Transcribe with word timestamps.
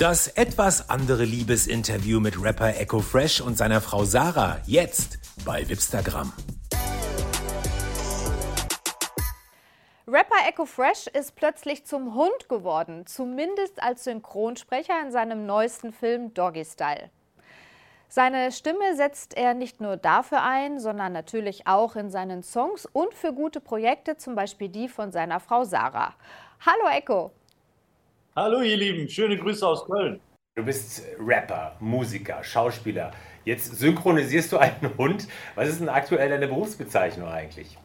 Das 0.00 0.28
etwas 0.28 0.88
andere 0.88 1.24
Liebesinterview 1.24 2.20
mit 2.20 2.42
Rapper 2.42 2.74
Echo 2.80 3.00
Fresh 3.00 3.42
und 3.42 3.58
seiner 3.58 3.82
Frau 3.82 4.04
Sarah 4.04 4.56
jetzt 4.64 5.18
bei 5.44 5.68
Wipstagram. 5.68 6.32
Rapper 10.06 10.48
Echo 10.48 10.64
Fresh 10.64 11.06
ist 11.08 11.36
plötzlich 11.36 11.84
zum 11.84 12.14
Hund 12.14 12.48
geworden, 12.48 13.04
zumindest 13.04 13.82
als 13.82 14.04
Synchronsprecher 14.04 14.94
in 15.04 15.12
seinem 15.12 15.44
neuesten 15.44 15.92
Film 15.92 16.32
Doggy 16.32 16.64
Style. 16.64 17.10
Seine 18.08 18.52
Stimme 18.52 18.96
setzt 18.96 19.36
er 19.36 19.52
nicht 19.52 19.82
nur 19.82 19.98
dafür 19.98 20.42
ein, 20.42 20.80
sondern 20.80 21.12
natürlich 21.12 21.66
auch 21.66 21.94
in 21.94 22.08
seinen 22.08 22.42
Songs 22.42 22.86
und 22.86 23.12
für 23.12 23.34
gute 23.34 23.60
Projekte, 23.60 24.16
zum 24.16 24.34
Beispiel 24.34 24.70
die 24.70 24.88
von 24.88 25.12
seiner 25.12 25.40
Frau 25.40 25.64
Sarah. 25.64 26.14
Hallo 26.64 26.88
Echo. 26.90 27.32
Hallo 28.36 28.60
ihr 28.60 28.76
Lieben, 28.76 29.08
schöne 29.08 29.36
Grüße 29.36 29.66
aus 29.66 29.84
Köln. 29.86 30.20
Du 30.54 30.64
bist 30.64 31.02
Rapper, 31.18 31.74
Musiker, 31.80 32.44
Schauspieler. 32.44 33.10
Jetzt 33.44 33.76
synchronisierst 33.76 34.52
du 34.52 34.58
einen 34.58 34.94
Hund. 34.98 35.26
Was 35.56 35.68
ist 35.68 35.80
denn 35.80 35.88
aktuell 35.88 36.28
deine 36.28 36.46
Berufsbezeichnung 36.46 37.28
eigentlich? 37.28 37.76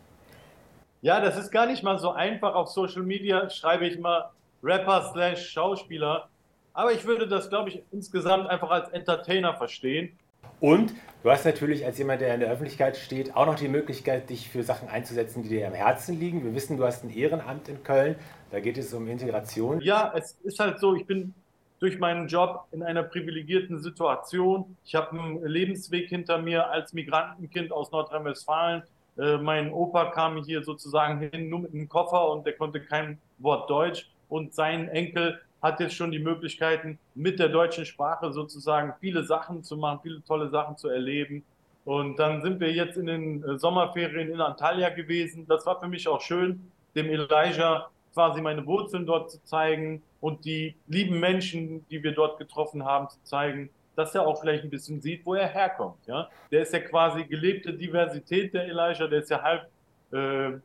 Ja, 1.01 1.19
das 1.19 1.35
ist 1.35 1.49
gar 1.49 1.65
nicht 1.65 1.81
mal 1.81 1.97
so 1.97 2.11
einfach. 2.11 2.53
Auf 2.53 2.69
Social 2.69 3.01
Media 3.01 3.49
schreibe 3.49 3.87
ich 3.87 3.97
mal 3.97 4.29
Rapper 4.61 5.09
slash 5.11 5.49
Schauspieler. 5.49 6.29
Aber 6.73 6.91
ich 6.91 7.05
würde 7.05 7.27
das, 7.27 7.49
glaube 7.49 7.69
ich, 7.69 7.81
insgesamt 7.91 8.47
einfach 8.47 8.69
als 8.69 8.89
Entertainer 8.89 9.55
verstehen. 9.55 10.15
Und 10.59 10.93
du 11.23 11.31
hast 11.31 11.45
natürlich 11.45 11.85
als 11.85 11.97
jemand, 11.97 12.21
der 12.21 12.33
in 12.33 12.39
der 12.39 12.51
Öffentlichkeit 12.51 12.97
steht, 12.97 13.35
auch 13.35 13.45
noch 13.45 13.55
die 13.55 13.67
Möglichkeit, 13.67 14.29
dich 14.29 14.49
für 14.49 14.63
Sachen 14.63 14.87
einzusetzen, 14.87 15.43
die 15.43 15.49
dir 15.49 15.67
am 15.67 15.73
Herzen 15.73 16.19
liegen. 16.19 16.43
Wir 16.43 16.55
wissen, 16.55 16.77
du 16.77 16.85
hast 16.85 17.03
ein 17.03 17.09
Ehrenamt 17.09 17.67
in 17.67 17.83
Köln. 17.83 18.15
Da 18.51 18.59
geht 18.59 18.77
es 18.77 18.93
um 18.93 19.07
Integration. 19.07 19.81
Ja, 19.81 20.13
es 20.15 20.37
ist 20.43 20.59
halt 20.59 20.79
so, 20.79 20.95
ich 20.95 21.05
bin 21.05 21.33
durch 21.79 21.99
meinen 21.99 22.27
Job 22.27 22.65
in 22.71 22.83
einer 22.83 23.03
privilegierten 23.03 23.79
Situation. 23.79 24.77
Ich 24.85 24.95
habe 24.95 25.11
einen 25.11 25.45
Lebensweg 25.45 26.09
hinter 26.09 26.37
mir 26.37 26.69
als 26.69 26.93
Migrantenkind 26.93 27.71
aus 27.71 27.91
Nordrhein-Westfalen. 27.91 28.83
Äh, 29.17 29.37
mein 29.37 29.71
Opa 29.71 30.11
kam 30.11 30.43
hier 30.43 30.63
sozusagen 30.63 31.19
hin, 31.19 31.49
nur 31.49 31.59
mit 31.59 31.73
einem 31.73 31.89
Koffer 31.89 32.29
und 32.31 32.45
der 32.45 32.53
konnte 32.53 32.81
kein 32.81 33.17
Wort 33.39 33.69
Deutsch. 33.69 34.09
Und 34.29 34.53
sein 34.53 34.89
Enkel 34.89 35.39
hat 35.61 35.79
jetzt 35.79 35.95
schon 35.95 36.11
die 36.11 36.19
Möglichkeiten, 36.19 36.99
mit 37.15 37.39
der 37.39 37.49
deutschen 37.49 37.85
Sprache 37.85 38.31
sozusagen 38.31 38.93
viele 38.99 39.23
Sachen 39.23 39.63
zu 39.63 39.77
machen, 39.77 39.99
viele 40.03 40.23
tolle 40.23 40.49
Sachen 40.49 40.77
zu 40.77 40.89
erleben. 40.89 41.43
Und 41.85 42.17
dann 42.17 42.41
sind 42.41 42.59
wir 42.59 42.71
jetzt 42.71 42.97
in 42.97 43.05
den 43.05 43.43
äh, 43.43 43.57
Sommerferien 43.57 44.31
in 44.31 44.41
Antalya 44.41 44.89
gewesen. 44.89 45.45
Das 45.47 45.65
war 45.65 45.79
für 45.79 45.87
mich 45.87 46.07
auch 46.07 46.21
schön, 46.21 46.71
dem 46.95 47.07
Elijah 47.07 47.89
quasi 48.13 48.41
meine 48.41 48.65
Wurzeln 48.65 49.05
dort 49.05 49.29
zu 49.29 49.43
zeigen 49.43 50.01
und 50.21 50.45
die 50.45 50.75
lieben 50.87 51.19
Menschen, 51.19 51.85
die 51.89 52.01
wir 52.01 52.13
dort 52.13 52.39
getroffen 52.39 52.83
haben, 52.85 53.09
zu 53.09 53.21
zeigen, 53.23 53.69
dass 53.95 54.15
er 54.15 54.25
auch 54.25 54.39
vielleicht 54.39 54.63
ein 54.63 54.69
bisschen 54.69 55.01
sieht, 55.01 55.25
wo 55.25 55.35
er 55.35 55.47
herkommt. 55.47 56.05
Ja? 56.07 56.29
Der 56.51 56.61
ist 56.61 56.73
ja 56.73 56.79
quasi 56.79 57.25
gelebte 57.25 57.73
Diversität, 57.73 58.53
der 58.53 58.65
Elijah, 58.65 59.07
der 59.07 59.19
ist 59.19 59.29
ja 59.29 59.41
halb 59.41 59.69
äh, 60.11 60.57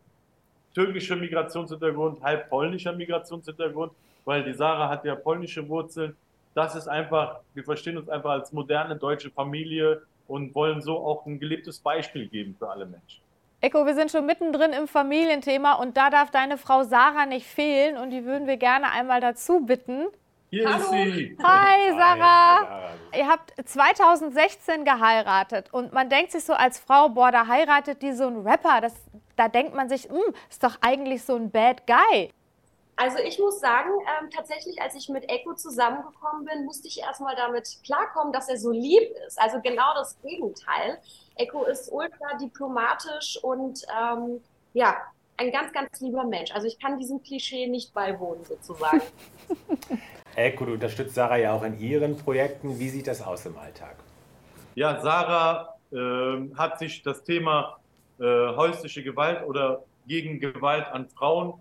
türkischer 0.74 1.16
Migrationshintergrund, 1.16 2.22
halb 2.22 2.48
polnischer 2.48 2.92
Migrationshintergrund 2.92 3.92
weil 4.24 4.44
die 4.44 4.54
Sarah 4.54 4.88
hat 4.88 5.04
ja 5.04 5.14
polnische 5.14 5.68
Wurzeln. 5.68 6.16
Das 6.54 6.74
ist 6.74 6.88
einfach, 6.88 7.40
wir 7.54 7.64
verstehen 7.64 7.96
uns 7.96 8.08
einfach 8.08 8.30
als 8.30 8.52
moderne 8.52 8.96
deutsche 8.96 9.30
Familie 9.30 10.02
und 10.26 10.54
wollen 10.54 10.80
so 10.80 10.98
auch 10.98 11.26
ein 11.26 11.38
gelebtes 11.38 11.78
Beispiel 11.78 12.28
geben 12.28 12.54
für 12.58 12.68
alle 12.68 12.86
Menschen. 12.86 13.22
Eko, 13.62 13.84
wir 13.84 13.94
sind 13.94 14.10
schon 14.10 14.24
mittendrin 14.24 14.72
im 14.72 14.88
Familienthema 14.88 15.74
und 15.74 15.96
da 15.96 16.08
darf 16.08 16.30
deine 16.30 16.56
Frau 16.56 16.82
Sarah 16.82 17.26
nicht 17.26 17.46
fehlen 17.46 17.98
und 17.98 18.10
die 18.10 18.24
würden 18.24 18.46
wir 18.46 18.56
gerne 18.56 18.90
einmal 18.90 19.20
dazu 19.20 19.60
bitten. 19.60 20.06
Hier 20.50 20.66
Hallo. 20.66 20.82
ist 20.82 20.90
sie. 20.90 21.36
Hi 21.42 21.90
Sarah. 21.90 22.90
Hi, 23.12 23.18
Ihr 23.20 23.28
habt 23.28 23.52
2016 23.62 24.84
geheiratet 24.84 25.68
und 25.72 25.92
man 25.92 26.08
denkt 26.08 26.32
sich 26.32 26.44
so 26.44 26.54
als 26.54 26.78
Frau, 26.78 27.10
boah, 27.10 27.30
da 27.30 27.46
heiratet 27.46 28.02
die 28.02 28.12
so 28.12 28.26
ein 28.26 28.38
Rapper. 28.38 28.80
Das, 28.80 28.94
da 29.36 29.48
denkt 29.48 29.74
man 29.74 29.88
sich, 29.88 30.04
hm, 30.04 30.34
ist 30.48 30.64
doch 30.64 30.76
eigentlich 30.80 31.22
so 31.22 31.36
ein 31.36 31.50
Bad 31.50 31.86
Guy. 31.86 32.30
Also 33.00 33.16
ich 33.16 33.38
muss 33.38 33.60
sagen, 33.60 33.88
ähm, 34.20 34.28
tatsächlich, 34.28 34.82
als 34.82 34.94
ich 34.94 35.08
mit 35.08 35.26
Echo 35.30 35.54
zusammengekommen 35.54 36.44
bin, 36.44 36.66
musste 36.66 36.86
ich 36.86 37.00
erstmal 37.00 37.34
damit 37.34 37.78
klarkommen, 37.82 38.30
dass 38.30 38.50
er 38.50 38.58
so 38.58 38.72
lieb 38.72 39.10
ist. 39.26 39.40
Also 39.40 39.58
genau 39.62 39.94
das 39.94 40.20
Gegenteil. 40.20 40.98
Echo 41.36 41.64
ist 41.64 41.90
ultra 41.90 42.36
diplomatisch 42.38 43.38
und 43.42 43.86
ähm, 43.88 44.42
ja, 44.74 44.98
ein 45.38 45.50
ganz, 45.50 45.72
ganz 45.72 45.98
lieber 46.00 46.24
Mensch. 46.24 46.52
Also 46.52 46.66
ich 46.66 46.78
kann 46.78 46.98
diesem 46.98 47.22
Klischee 47.22 47.68
nicht 47.68 47.94
beiwohnen, 47.94 48.44
sozusagen. 48.44 49.00
Echo, 50.36 50.66
du 50.66 50.74
unterstützt 50.74 51.14
Sarah 51.14 51.38
ja 51.38 51.54
auch 51.54 51.62
in 51.62 51.80
ihren 51.80 52.18
Projekten. 52.18 52.78
Wie 52.78 52.90
sieht 52.90 53.06
das 53.06 53.22
aus 53.22 53.46
im 53.46 53.56
Alltag? 53.56 53.96
Ja, 54.74 55.00
Sarah 55.00 55.74
äh, 55.90 56.54
hat 56.54 56.78
sich 56.78 57.02
das 57.02 57.24
Thema 57.24 57.78
äh, 58.18 58.24
häusliche 58.24 59.02
Gewalt 59.02 59.42
oder 59.46 59.84
gegen 60.06 60.38
Gewalt 60.38 60.86
an 60.88 61.08
Frauen 61.08 61.54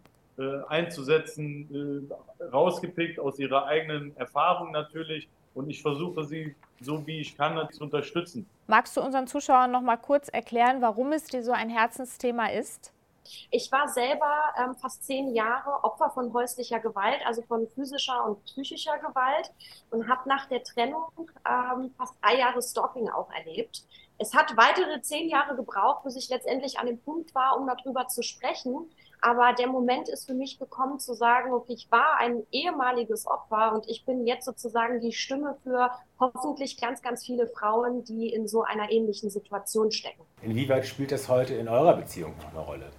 einzusetzen, 0.67 2.09
äh, 2.39 2.44
rausgepickt 2.45 3.19
aus 3.19 3.39
ihrer 3.39 3.66
eigenen 3.66 4.16
Erfahrung 4.17 4.72
natürlich. 4.72 5.27
Und 5.53 5.69
ich 5.69 5.81
versuche 5.81 6.23
sie 6.23 6.55
so 6.79 7.05
wie 7.05 7.19
ich 7.19 7.35
kann 7.35 7.67
zu 7.72 7.83
unterstützen. 7.83 8.47
Magst 8.67 8.95
du 8.95 9.01
unseren 9.01 9.28
Zuschauern 9.28 9.72
noch 9.72 9.81
mal 9.81 9.97
kurz 9.97 10.29
erklären, 10.29 10.81
warum 10.81 11.11
es 11.11 11.25
dir 11.25 11.44
so 11.44 11.51
ein 11.51 11.69
Herzensthema 11.69 12.47
ist? 12.47 12.94
Ich 13.51 13.72
war 13.72 13.88
selber 13.88 14.53
ähm, 14.57 14.75
fast 14.75 15.05
zehn 15.05 15.35
Jahre 15.35 15.83
Opfer 15.83 16.09
von 16.09 16.33
häuslicher 16.33 16.79
Gewalt, 16.79 17.19
also 17.25 17.41
von 17.44 17.67
physischer 17.67 18.25
und 18.25 18.44
psychischer 18.45 18.97
Gewalt 18.97 19.51
und 19.91 20.07
habe 20.07 20.28
nach 20.28 20.47
der 20.47 20.63
Trennung 20.63 21.11
ähm, 21.47 21.94
fast 21.97 22.16
drei 22.22 22.39
Jahre 22.39 22.61
Stalking 22.61 23.09
auch 23.09 23.29
erlebt. 23.31 23.83
Es 24.22 24.34
hat 24.34 24.57
weitere 24.57 25.02
zehn 25.02 25.30
Jahre 25.30 25.56
gebraucht, 25.56 26.03
bis 26.03 26.18
ich 26.18 26.28
letztendlich 26.28 26.78
an 26.78 26.88
dem 26.88 27.00
Punkt 27.00 27.34
war, 27.34 27.57
um 27.57 27.66
darüber 27.66 28.09
zu 28.09 28.22
sprechen. 28.22 28.91
Aber 29.22 29.53
der 29.53 29.68
Moment 29.68 30.09
ist 30.09 30.25
für 30.25 30.34
mich 30.34 30.59
gekommen 30.59 31.00
zu 31.00 31.13
sagen, 31.13 31.53
okay, 31.53 31.74
ich 31.74 31.90
war 31.90 32.18
ein 32.18 32.46
ehemaliges 32.52 33.25
Opfer 33.28 33.74
und 33.74 33.88
ich 33.88 34.06
bin 34.06 34.28
jetzt 34.28 34.44
sozusagen 34.46 35.00
die 35.00 35.13
Stimme 35.13 35.58
für 35.63 35.91
hoffentlich 36.19 36.79
ganz, 36.79 37.02
ganz 37.02 37.25
viele 37.25 37.47
Frauen, 37.47 38.03
die 38.03 38.28
in 38.28 38.47
so 38.50 38.63
einer 38.63 38.91
ähnlichen 38.91 39.29
Situation 39.29 39.90
stecken. 39.91 40.22
Inwieweit 40.41 40.85
spielt 40.85 41.13
das 41.13 41.29
heute 41.29 41.56
in 41.56 41.69
eurer 41.69 41.96
Beziehung 41.96 42.35
noch 42.38 42.52
eine 42.52 42.59
Rolle? 42.59 42.91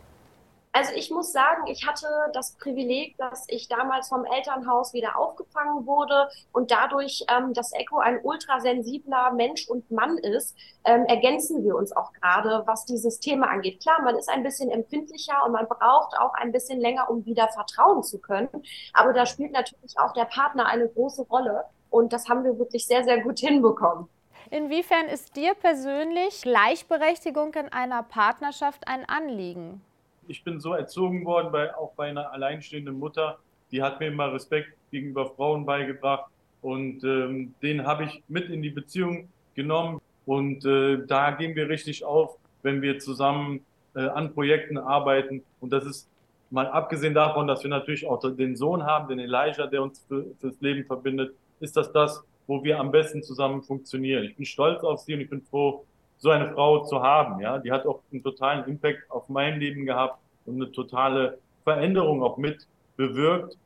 Also 0.73 0.93
ich 0.95 1.11
muss 1.11 1.33
sagen, 1.33 1.67
ich 1.67 1.85
hatte 1.85 2.07
das 2.33 2.53
Privileg, 2.53 3.17
dass 3.19 3.45
ich 3.49 3.67
damals 3.67 4.09
vom 4.09 4.25
Elternhaus 4.25 4.95
wieder 4.95 5.19
aufgefangen 5.19 5.85
wurde 5.85 6.29
und 6.53 6.71
dadurch, 6.71 7.25
ähm, 7.29 7.53
dass 7.55 7.73
Echo 7.73 7.99
ein 7.99 8.21
ultrasensibler 8.23 9.33
Mensch 9.33 9.69
und 9.69 9.91
Mann 9.91 10.17
ist, 10.19 10.57
ähm, 10.85 11.07
ergänzen 11.07 11.65
wir 11.65 11.75
uns 11.75 11.91
auch 11.91 12.13
gerade, 12.13 12.63
was 12.67 12.85
dieses 12.85 13.19
Thema 13.19 13.49
angeht. 13.49 13.81
Klar, 13.81 14.01
man 14.03 14.17
ist 14.17 14.29
ein 14.29 14.45
bisschen 14.45 14.71
empfindlicher 14.71 15.45
und 15.45 15.53
man 15.53 15.67
braucht 15.67 16.17
auch 16.17 16.35
ein 16.35 16.53
bisschen 16.53 16.81
länger, 16.81 17.11
um 17.11 17.27
wieder 17.27 17.49
vertrauen 17.49 18.05
zu 18.05 18.21
können. 18.21 18.63
Aber 18.93 19.13
da 19.13 19.27
spielt 19.27 19.51
natürlich 19.51 19.99
auch 19.99 20.13
der 20.13 20.27
Partner 20.27 20.67
eine 20.67 20.89
große 20.89 21.23
Rolle 21.23 21.65
und 21.91 22.13
das 22.13 22.29
haben 22.29 22.45
wir 22.45 22.57
wirklich 22.61 22.87
sehr, 22.87 23.03
sehr 23.03 23.21
gut 23.23 23.41
hinbekommen. 23.41 24.09
Inwiefern 24.53 25.07
ist 25.07 25.35
dir 25.35 25.55
persönlich 25.55 26.43
Gleichberechtigung 26.43 27.55
in 27.55 27.73
einer 27.73 28.05
Partnerschaft 28.05 28.87
ein 28.87 29.05
Anliegen? 29.09 29.83
Ich 30.31 30.45
bin 30.45 30.61
so 30.61 30.75
erzogen 30.75 31.25
worden, 31.25 31.51
bei, 31.51 31.75
auch 31.75 31.93
bei 31.95 32.09
einer 32.09 32.33
alleinstehenden 32.33 32.99
Mutter, 32.99 33.39
die 33.73 33.83
hat 33.83 34.01
mir 34.01 34.07
immer 34.07 34.33
Respekt 34.33 34.69
gegenüber 34.91 35.27
Frauen 35.27 35.67
beigebracht 35.67 36.31
und 36.63 37.03
ähm, 37.05 37.55
den 37.63 37.87
habe 37.87 38.05
ich 38.05 38.23
mit 38.29 38.49
in 38.49 38.63
die 38.63 38.71
Beziehung 38.71 39.29
genommen 39.55 40.01
und 40.27 40.65
äh, 40.65 41.05
da 41.07 41.33
gehen 41.33 41.55
wir 41.57 41.69
richtig 41.69 42.05
auf, 42.05 42.37
wenn 42.63 42.81
wir 42.81 42.99
zusammen 42.99 43.65
äh, 43.95 44.01
an 44.01 44.33
Projekten 44.33 44.79
arbeiten 44.79 45.43
und 45.61 45.73
das 45.73 45.85
ist 45.85 46.09
mal 46.51 46.67
abgesehen 46.67 47.15
davon, 47.15 47.47
dass 47.47 47.63
wir 47.63 47.71
natürlich 47.71 48.07
auch 48.07 48.21
den 48.21 48.57
Sohn 48.57 48.85
haben, 48.85 49.09
den 49.09 49.19
Elijah, 49.19 49.67
der 49.67 49.83
uns 49.83 50.05
für, 50.09 50.27
fürs 50.41 50.61
Leben 50.61 50.85
verbindet, 50.85 51.35
ist 51.61 51.77
das 51.77 51.93
das, 51.93 52.23
wo 52.47 52.63
wir 52.65 52.79
am 52.81 52.91
besten 52.91 53.23
zusammen 53.23 53.63
funktionieren. 53.63 54.25
Ich 54.25 54.37
bin 54.37 54.45
stolz 54.45 54.83
auf 54.83 55.01
sie 55.01 55.15
und 55.15 55.21
ich 55.21 55.31
bin 55.31 55.43
froh, 55.43 55.85
so 56.21 56.31
eine 56.31 56.53
Frau 56.53 56.85
zu 56.85 57.03
haben. 57.03 57.41
Ja, 57.41 57.59
die 57.59 57.73
hat 57.73 57.87
auch 57.87 58.01
einen 58.13 58.23
totalen 58.23 58.65
Impact 58.69 59.11
auf 59.11 59.29
mein 59.29 59.59
Leben 59.59 59.85
gehabt 59.87 60.19
und 60.47 60.57
eine 60.57 60.71
totale 60.71 61.39
Veränderung 61.65 62.23
auch 62.23 62.37
mit 62.37 62.67
bewirkt. 62.97 63.57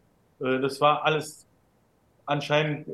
Äh, 0.40 0.60
das 0.60 0.80
war 0.80 1.04
alles 1.04 1.46
anscheinend 2.24 2.88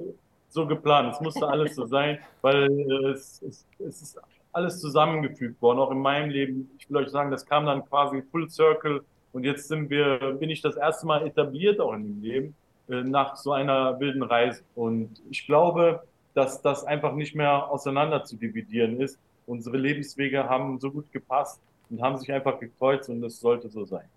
so 0.49 0.67
geplant. 0.67 1.15
Es 1.15 1.21
musste 1.21 1.47
alles 1.47 1.77
so 1.77 1.87
sein, 1.87 2.19
weil 2.43 2.69
äh, 2.71 3.11
es, 3.11 3.43
es, 3.43 3.67
es 3.79 4.03
ist 4.03 4.21
alles 4.53 4.81
zusammengefügt 4.81 5.61
worden, 5.63 5.79
auch 5.79 5.93
in 5.93 6.01
meinem 6.01 6.31
Leben. 6.31 6.71
Ich 6.79 6.91
will 6.91 6.97
euch 6.97 7.11
sagen, 7.11 7.31
das 7.31 7.47
kam 7.47 7.67
dann 7.67 7.85
quasi 7.87 8.23
Full 8.33 8.51
Circle 8.51 9.05
und 9.33 9.45
jetzt 9.45 9.69
sind 9.69 9.91
wir, 9.91 10.33
bin 10.41 10.51
ich 10.51 10.61
das 10.61 10.77
erste 10.77 11.07
Mal 11.07 11.27
etabliert 11.27 11.81
auch 11.81 11.93
in 11.93 12.03
dem 12.03 12.23
Leben 12.23 12.55
äh, 12.89 13.03
nach 13.03 13.37
so 13.37 13.53
einer 13.53 14.01
wilden 14.01 14.23
Reise. 14.23 14.63
Und 14.75 15.23
ich 15.31 15.47
glaube, 15.47 16.03
dass 16.35 16.63
das 16.63 16.85
einfach 16.85 17.15
nicht 17.15 17.35
mehr 17.35 17.71
auseinander 17.71 18.25
zu 18.25 18.37
dividieren 18.37 19.01
ist, 19.01 19.19
unsere 19.51 19.77
Lebenswege 19.77 20.49
haben 20.49 20.79
so 20.79 20.91
gut 20.91 21.11
gepasst 21.13 21.61
und 21.91 22.01
haben 22.01 22.17
sich 22.17 22.33
einfach 22.33 22.59
gekreuzt 22.61 23.09
und 23.09 23.23
es 23.25 23.41
sollte 23.41 23.69
so 23.69 23.85
sein. 23.85 24.09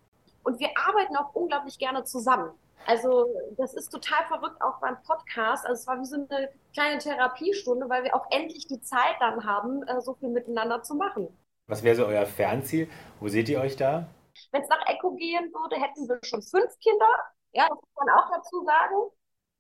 Und 0.44 0.59
wir 0.59 0.69
arbeiten 0.75 1.15
auch 1.18 1.33
unglaublich 1.33 1.80
gerne 1.80 2.03
zusammen. 2.03 2.51
Also 2.85 3.27
das 3.57 3.74
ist 3.74 3.89
total 3.89 4.25
verrückt 4.27 4.62
auch 4.62 4.80
beim 4.80 4.97
Podcast. 5.03 5.65
Also 5.65 5.81
es 5.81 5.88
war 5.88 6.00
wie 6.00 6.06
so 6.06 6.15
eine 6.15 6.50
kleine 6.74 6.97
Therapiestunde, 7.00 7.89
weil 7.89 8.03
wir 8.03 8.13
auch 8.13 8.25
endlich 8.30 8.68
die 8.68 8.81
Zeit 8.81 9.15
dann 9.19 9.44
haben, 9.45 9.83
äh, 9.83 10.01
so 10.01 10.13
viel 10.15 10.30
miteinander 10.30 10.83
zu 10.83 10.95
machen. 10.95 11.27
Was 11.68 11.81
wäre 11.81 11.95
so 11.95 12.06
euer 12.06 12.25
Fernziel? 12.25 12.89
Wo 13.19 13.29
seht 13.29 13.47
ihr 13.47 13.62
euch 13.62 13.77
da? 13.77 14.06
Wenn 14.51 14.62
es 14.62 14.69
nach 14.69 14.86
Echo 14.88 15.12
gehen 15.12 15.51
würde, 15.53 15.81
hätten 15.81 16.07
wir 16.09 16.19
schon 16.24 16.41
fünf 16.41 16.77
Kinder. 16.79 17.07
Ja, 17.53 17.68
das 17.69 17.77
muss 17.79 18.06
man 18.06 18.09
auch 18.09 18.29
dazu 18.36 18.65
sagen. 18.65 18.95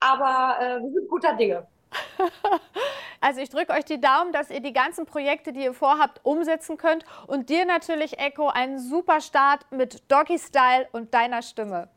Aber 0.01 0.57
äh, 0.59 0.81
wir 0.81 0.91
sind 0.91 1.07
guter 1.07 1.33
Dinge. 1.35 1.65
Also 3.23 3.39
ich 3.39 3.49
drücke 3.49 3.71
euch 3.71 3.85
die 3.85 4.01
Daumen, 4.01 4.33
dass 4.33 4.49
ihr 4.49 4.59
die 4.59 4.73
ganzen 4.73 5.05
Projekte, 5.05 5.53
die 5.53 5.63
ihr 5.63 5.73
vorhabt, 5.73 6.19
umsetzen 6.23 6.75
könnt. 6.75 7.05
Und 7.25 7.49
dir 7.49 7.63
natürlich, 7.63 8.19
Echo, 8.19 8.49
einen 8.49 8.79
super 8.79 9.21
Start 9.21 9.65
mit 9.71 10.11
Doggy 10.11 10.37
Style 10.37 10.89
und 10.91 11.13
deiner 11.13 11.41
Stimme. 11.41 11.87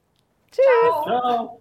Tschüss. 0.53 0.65
Ciao. 1.03 1.03
Ciao. 1.03 1.61